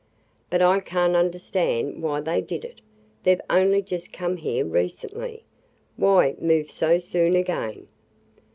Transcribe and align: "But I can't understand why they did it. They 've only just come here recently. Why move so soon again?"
"But 0.49 0.63
I 0.63 0.79
can't 0.79 1.15
understand 1.15 2.01
why 2.01 2.21
they 2.21 2.41
did 2.41 2.65
it. 2.65 2.81
They 3.21 3.35
've 3.35 3.41
only 3.51 3.83
just 3.83 4.11
come 4.11 4.37
here 4.37 4.65
recently. 4.65 5.43
Why 5.95 6.35
move 6.39 6.71
so 6.71 6.97
soon 6.97 7.35
again?" 7.35 7.87